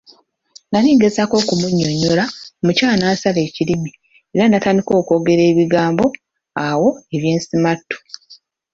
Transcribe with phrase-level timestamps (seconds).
[0.71, 2.25] Nali ngezaako okumunnyonnyola,
[2.61, 3.91] omukyala n'ansala ekirimi
[4.35, 6.05] era n'atandika okwogera ebigambo
[6.67, 7.97] awo eby'ensumattu.